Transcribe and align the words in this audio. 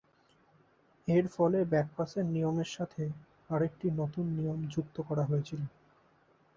এর 1.07 1.25
ফলে, 1.35 1.59
ব্যাক-পাসের 1.65 2.25
নিয়মের 2.27 2.69
সাথে 2.71 3.03
আরেকটি 3.49 3.87
নতুন 3.99 4.25
নিয়ম 4.37 4.59
যুক্ত 4.73 4.95
করা 5.01 5.23
হয়েছিল। 5.25 5.61